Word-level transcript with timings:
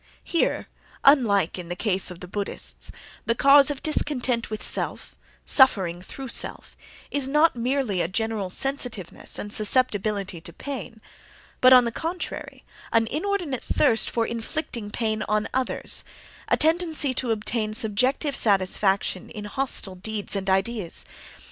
Here, 0.23 0.67
unlike 1.03 1.59
in 1.59 1.69
the 1.69 1.75
case 1.75 2.09
of 2.09 2.21
the 2.21 2.27
Buddhists, 2.27 2.91
the 3.27 3.35
cause 3.35 3.69
of 3.69 3.83
discontent 3.83 4.49
with 4.49 4.63
self, 4.63 5.15
suffering 5.45 6.01
through 6.01 6.29
self, 6.29 6.75
is 7.11 7.27
not 7.27 7.55
merely 7.55 8.01
a 8.01 8.07
general 8.07 8.49
sensitiveness 8.49 9.37
and 9.37 9.53
susceptibility 9.53 10.41
to 10.41 10.51
pain, 10.51 11.01
but, 11.61 11.71
on 11.71 11.85
the 11.85 11.91
contrary, 11.91 12.63
an 12.91 13.05
inordinate 13.11 13.61
thirst 13.63 14.09
for 14.09 14.25
inflicting 14.25 14.89
pain 14.89 15.21
on 15.29 15.47
others, 15.53 16.03
a 16.47 16.57
tendency 16.57 17.13
to 17.13 17.29
obtain 17.29 17.75
subjective 17.75 18.35
satisfaction 18.35 19.29
in 19.29 19.45
hostile 19.45 19.93
deeds 19.93 20.35
and 20.35 20.49
ideas. 20.49 21.05